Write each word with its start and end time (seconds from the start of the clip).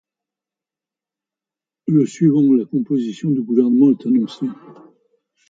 Le 1.85 2.07
suivant, 2.07 2.53
la 2.55 2.65
composition 2.65 3.29
du 3.29 3.43
gouvernement 3.43 3.91
est 3.91 4.07
annoncée. 4.07 4.47